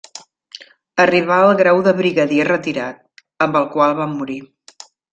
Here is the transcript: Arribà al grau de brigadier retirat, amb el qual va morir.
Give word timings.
Arribà 1.03 1.37
al 1.49 1.53
grau 1.61 1.83
de 1.89 1.95
brigadier 2.01 2.49
retirat, 2.51 3.07
amb 3.49 3.63
el 3.63 3.71
qual 3.77 3.99
va 4.05 4.13
morir. 4.19 4.43